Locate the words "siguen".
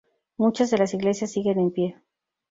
1.31-1.59